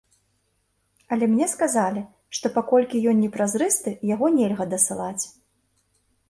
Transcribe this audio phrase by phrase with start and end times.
[1.15, 2.01] Але мне сказалі,
[2.37, 5.25] што, паколькі ён не празрысты, яго нельга дасылаць.